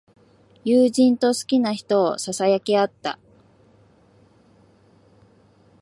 [0.65, 3.19] 友人と好きな人をささやき合った。